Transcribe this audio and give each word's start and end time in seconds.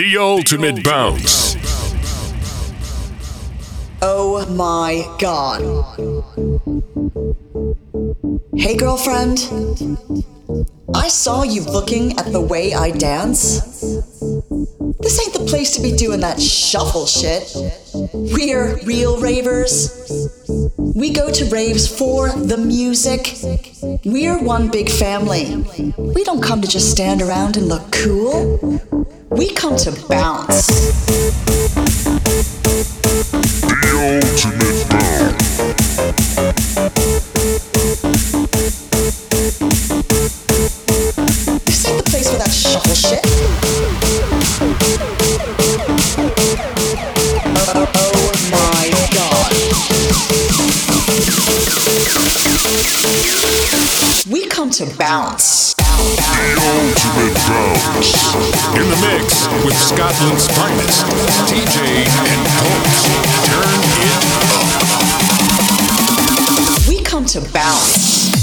The 0.00 0.16
ultimate 0.16 0.82
bounce. 0.82 1.56
Oh 4.00 4.46
my 4.48 5.04
god. 5.18 5.60
Hey, 8.56 8.76
girlfriend. 8.76 9.40
I 10.94 11.08
saw 11.08 11.42
you 11.42 11.64
looking 11.64 12.18
at 12.18 12.32
the 12.32 12.40
way 12.40 12.72
I 12.72 12.92
dance. 12.92 13.60
This 15.00 15.20
ain't 15.20 15.34
the 15.34 15.44
place 15.46 15.76
to 15.76 15.82
be 15.82 15.92
doing 15.92 16.20
that 16.20 16.40
shuffle 16.40 17.04
shit. 17.04 17.54
We're 18.14 18.82
real 18.86 19.20
ravers. 19.20 20.30
We 20.78 21.12
go 21.12 21.30
to 21.30 21.44
raves 21.50 21.86
for 21.86 22.30
the 22.30 22.56
music. 22.56 23.36
We're 24.06 24.42
one 24.42 24.70
big 24.70 24.88
family. 24.88 25.56
We 25.98 26.24
don't 26.24 26.42
come 26.42 26.62
to 26.62 26.68
just 26.68 26.90
stand 26.90 27.20
around 27.20 27.58
and 27.58 27.68
look 27.68 27.92
cool. 27.92 28.80
We 29.30 29.48
come 29.50 29.76
to 29.76 29.92
bounce. 30.08 30.66
The 33.46 33.92
ultimate 33.94 34.88
bounce. 34.90 35.56
The 41.86 42.02
place 42.06 42.30
shuffle 42.52 42.94
shit. 42.96 43.24
Oh 47.76 48.32
my 48.50 48.90
god. 49.14 49.52
We 54.28 54.40
come 54.48 54.70
to 54.70 54.86
bounce. 54.98 55.69
Ultimate 56.00 57.36
bounce. 57.46 58.34
In 58.74 58.88
the 58.88 58.96
mix 59.04 59.48
with 59.64 59.76
Scotland's 59.76 60.48
finest, 60.56 61.04
TJay 61.46 62.08
and 62.32 62.42
Pulse. 62.56 63.04
Turn 63.44 63.80
it 64.00 64.16
up. 64.32 64.48
We 66.88 66.96
come 67.02 67.26
to 67.26 67.40
bounce. 67.52 68.39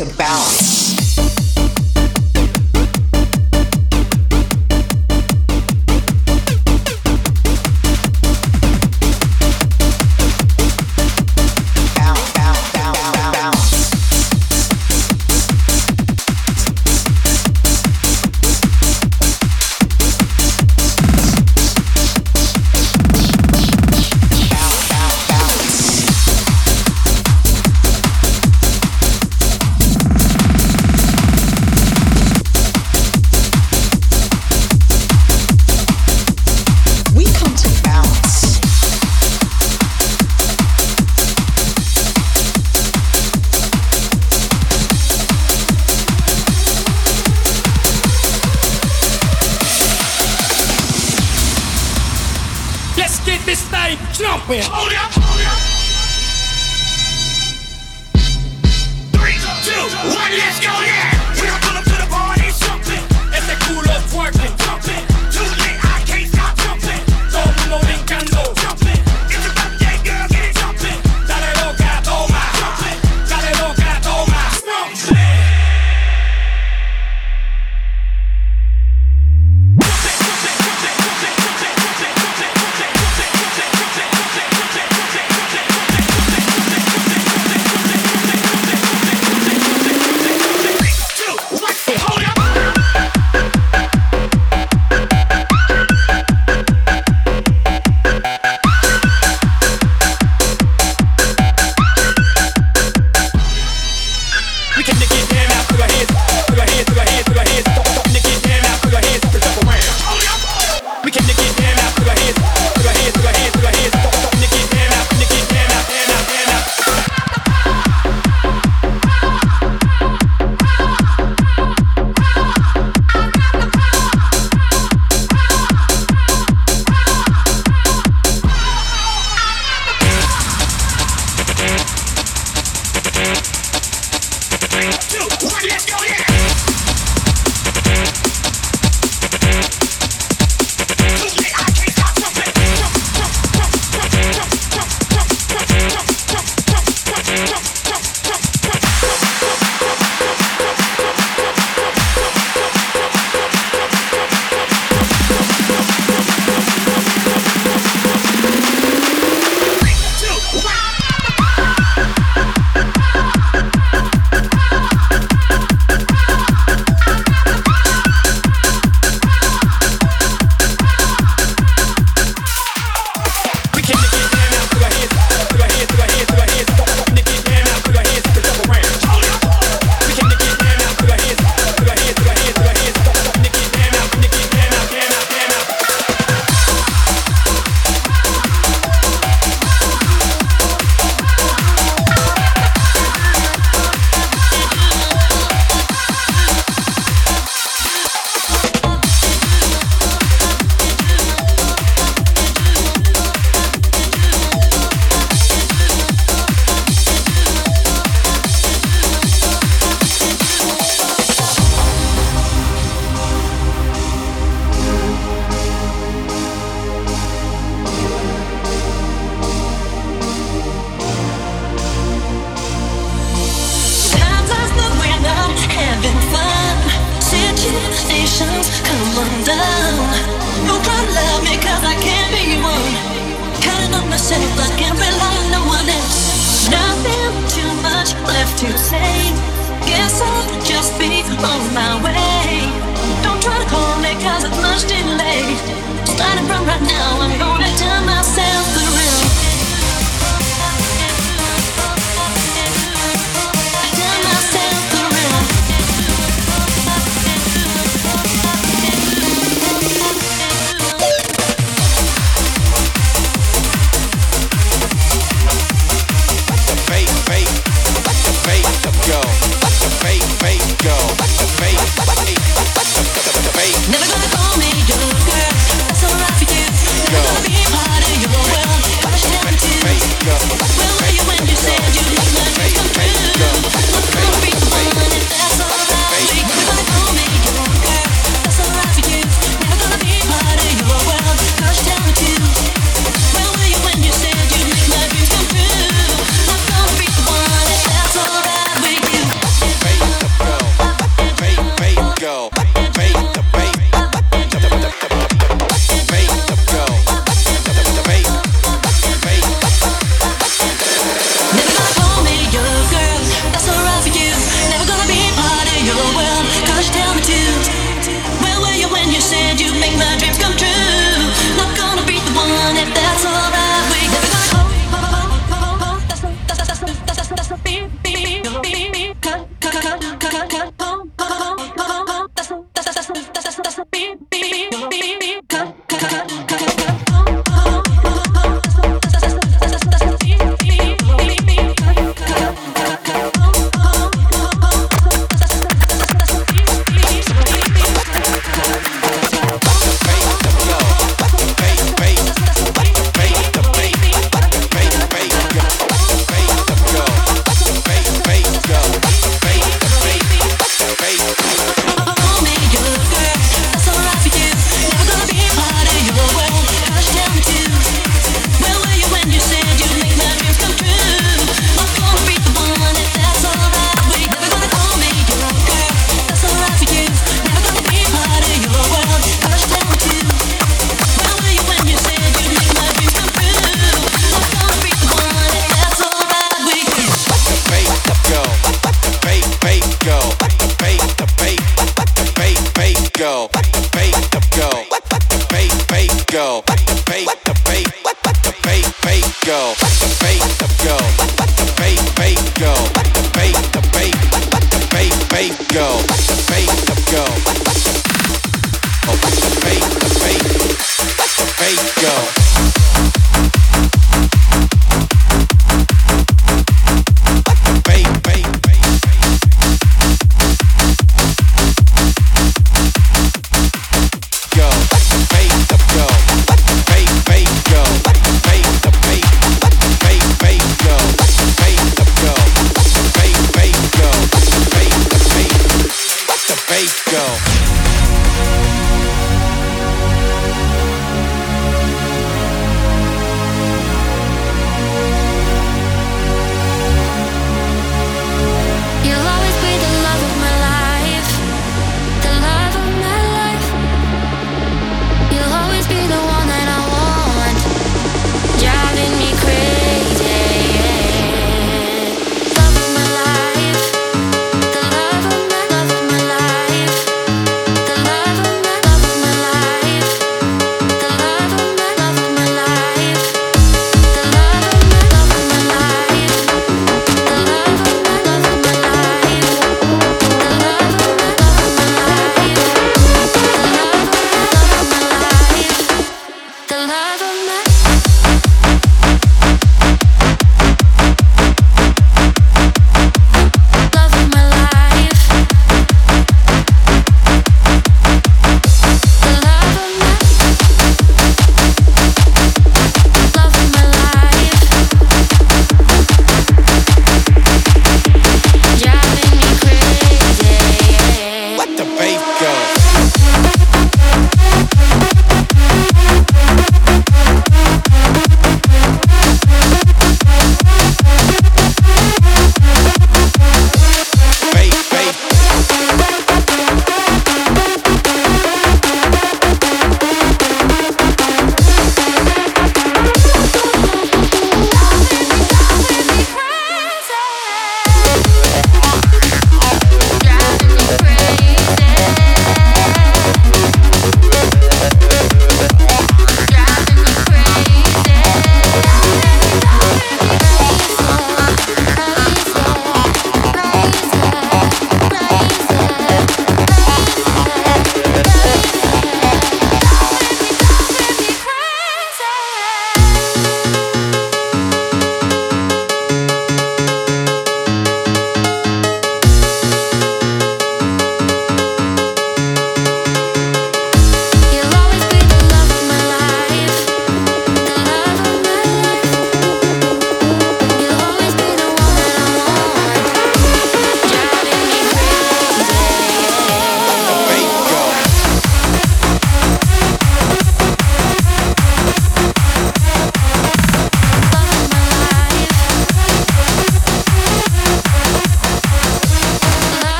to 0.00 0.16
balance. 0.16 0.69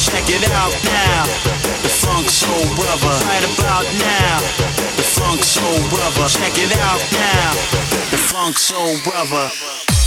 Check 0.00 0.28
it 0.28 0.44
out 0.52 0.72
now. 0.84 1.24
The 1.82 1.88
funk 1.88 2.28
soul 2.28 2.64
brother. 2.76 3.14
Right 3.28 3.44
about 3.44 3.84
now. 4.00 4.38
The 4.96 5.04
funk 5.04 5.42
soul 5.44 5.78
brother. 5.90 6.28
Check 6.28 6.56
it 6.56 6.72
out 6.78 7.02
now. 7.12 7.52
The 8.10 8.16
funk 8.16 8.56
soul 8.56 8.96
brother. 9.04 9.48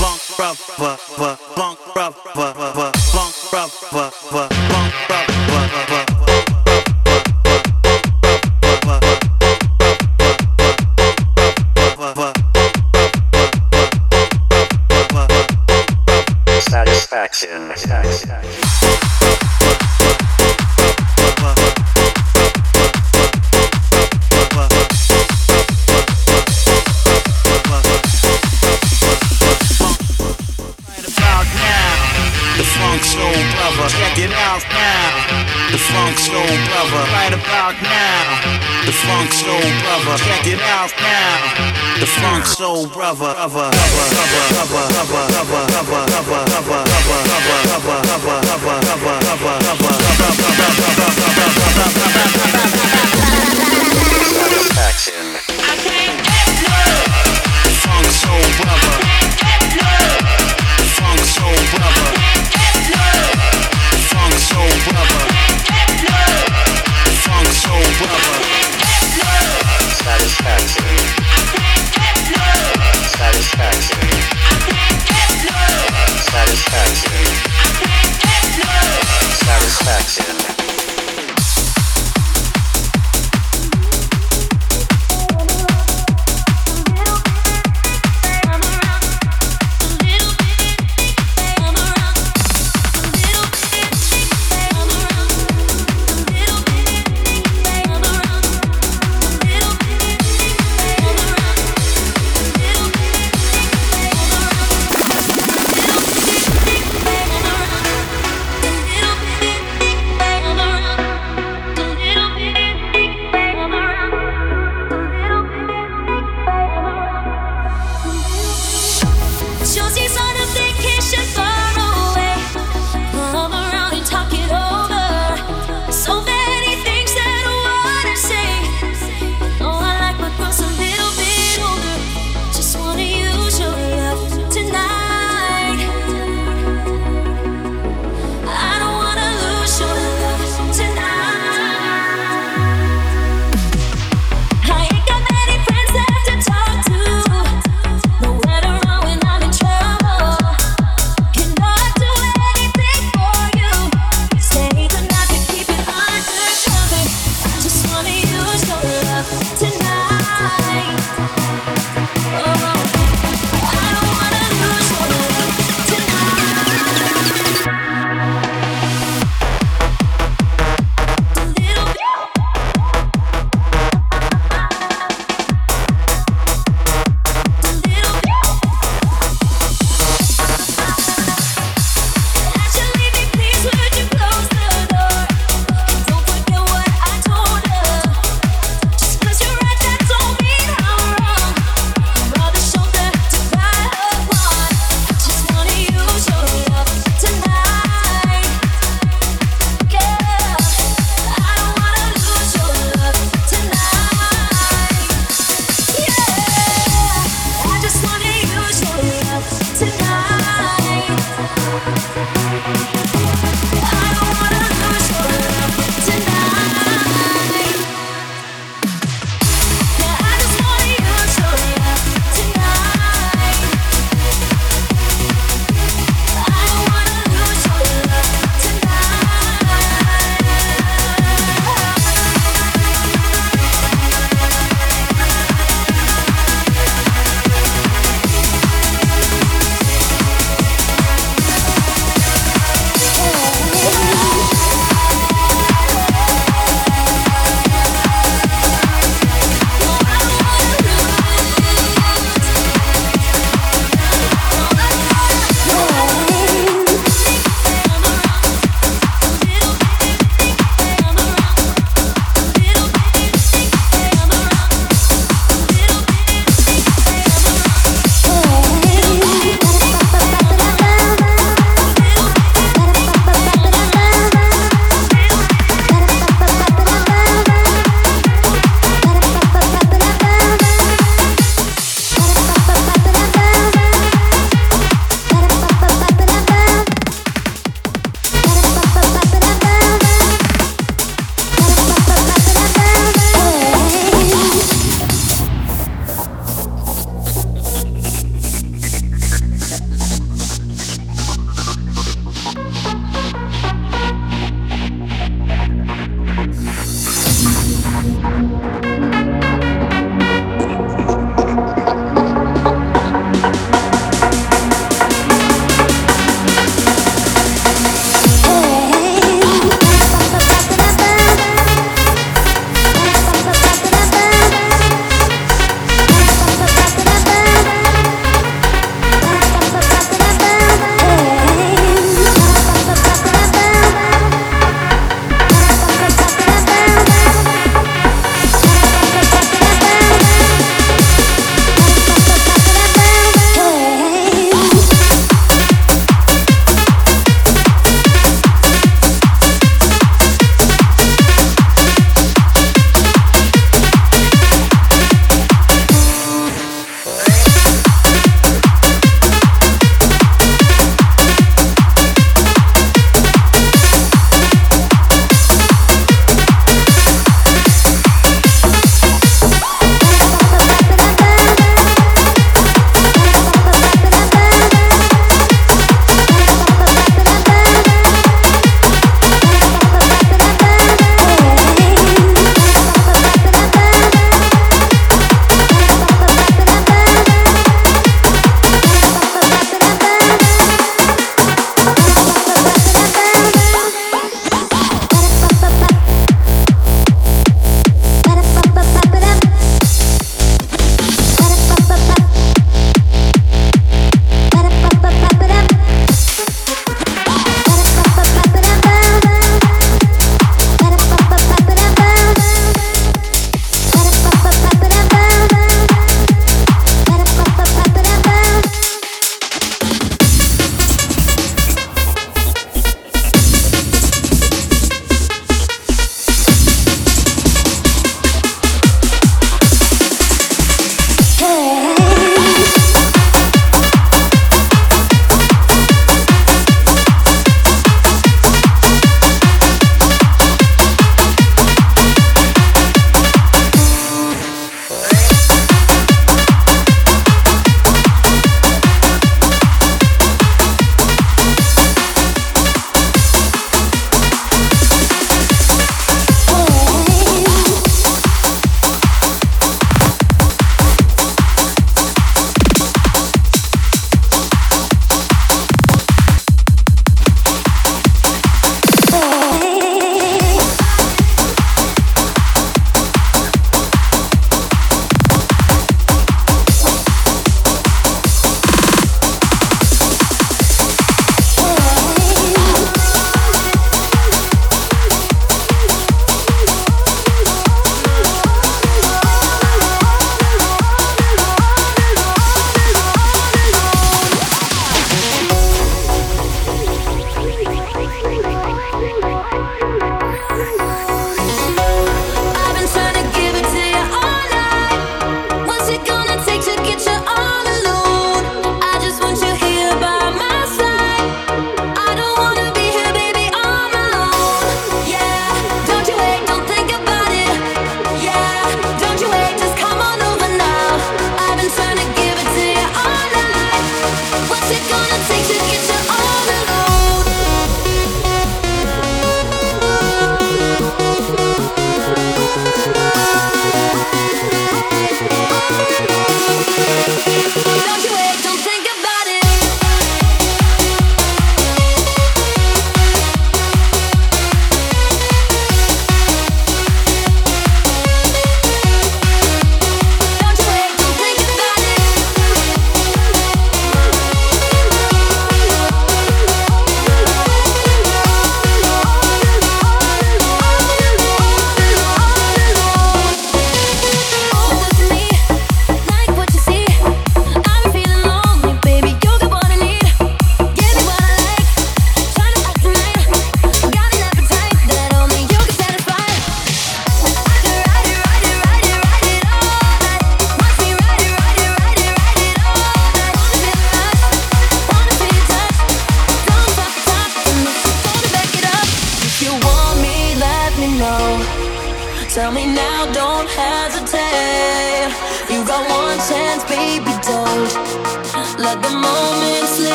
Funk 0.00 0.20
brother. 0.36 1.36
Funk 1.54 1.73
funk 42.20 42.46
soul 42.46 42.86
brother. 42.88 43.34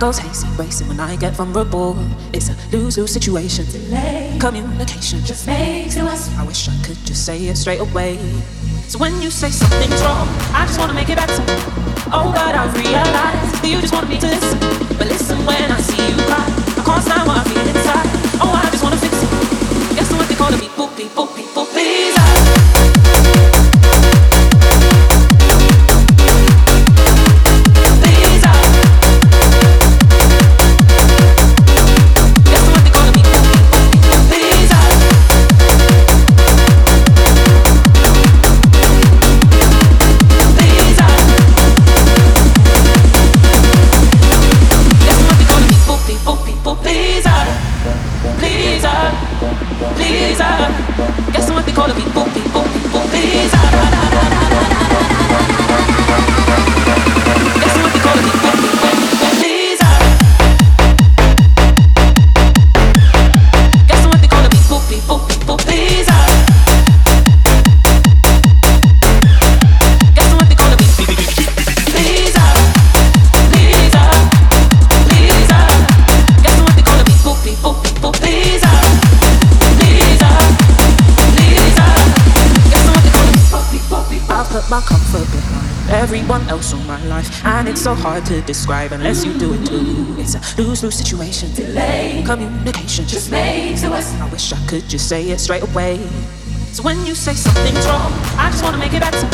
Goes 0.00 0.18
hazing, 0.18 0.56
racing 0.56 0.88
when 0.88 0.98
I 0.98 1.14
get 1.16 1.34
vulnerable. 1.34 1.94
It's 2.32 2.48
a 2.48 2.56
lose 2.74 2.96
lose 2.96 3.12
situation. 3.12 3.66
Delay. 3.66 4.34
Communication 4.40 5.22
just 5.26 5.46
makes 5.46 5.94
it 5.94 6.02
worse. 6.02 6.34
I 6.38 6.46
wish 6.46 6.70
I 6.70 6.76
could 6.82 6.96
just 7.04 7.26
say 7.26 7.36
it 7.48 7.56
straight 7.56 7.80
away. 7.80 8.16
So 8.88 8.98
when 8.98 9.20
you 9.20 9.30
say 9.30 9.50
something's 9.50 10.00
wrong, 10.00 10.26
I 10.54 10.64
just 10.66 10.78
wanna 10.78 10.94
make 10.94 11.10
it 11.10 11.16
better. 11.16 11.44
Oh, 12.12 12.32
but 12.34 12.54
I 12.54 12.64
realize 12.72 13.60
that 13.60 13.68
you 13.68 13.78
just 13.78 13.92
want 13.92 14.08
me 14.08 14.18
to 14.20 14.26
listen. 14.26 14.58
But 14.96 15.08
listen 15.08 15.36
when 15.44 15.70
I 15.70 15.78
see. 15.82 15.99
everyone 85.90 86.48
else 86.48 86.72
on 86.72 86.86
my 86.86 87.02
life. 87.06 87.44
And 87.44 87.68
it's 87.68 87.82
so 87.82 87.94
hard 87.94 88.24
to 88.26 88.40
describe 88.42 88.92
unless 88.92 89.24
you 89.24 89.36
do 89.38 89.54
it 89.54 89.66
too. 89.66 90.14
It's 90.18 90.34
a 90.34 90.62
lose 90.62 90.82
lose 90.82 90.94
situation. 90.94 91.52
Delay 91.54 92.22
communication 92.24 93.06
just 93.06 93.30
makes 93.30 93.82
it 93.82 93.90
worse. 93.90 94.12
I 94.14 94.28
wish 94.30 94.52
I 94.52 94.66
could 94.66 94.88
just 94.88 95.08
say 95.08 95.28
it 95.30 95.38
straight 95.38 95.62
away. 95.62 95.98
So 96.72 96.82
when 96.82 97.04
you 97.04 97.14
say 97.14 97.34
something's 97.34 97.86
wrong, 97.86 98.12
I 98.38 98.48
just 98.50 98.62
wanna 98.62 98.78
make 98.78 98.92
it 98.92 99.00
better. 99.00 99.28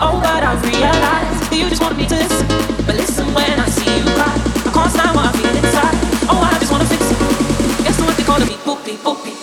Oh, 0.00 0.20
but 0.22 0.42
I've 0.42 0.62
realized 0.62 1.50
that 1.50 1.56
you 1.56 1.68
just 1.68 1.80
want 1.80 1.96
me 1.96 2.06
to 2.06 2.14
listen. 2.14 2.46
But 2.86 2.96
listen 2.96 3.26
when 3.32 3.58
I 3.60 3.66
see 3.66 3.90
you 3.96 4.04
cry, 4.16 4.34
I 4.66 4.70
can't 4.74 4.90
stand 4.90 5.14
what 5.14 5.26
I 5.26 5.32
feel 5.38 5.54
inside. 5.54 5.96
Oh, 6.28 6.40
I 6.42 6.58
just 6.58 6.72
wanna 6.72 6.86
fix 6.86 7.02
it. 7.10 7.84
Guess 7.84 8.00
what 8.00 8.16
they 8.16 8.24
call 8.24 8.40
me? 8.40 8.46
Beep 8.46 8.60
boop 8.60 9.24
beep. 9.24 9.33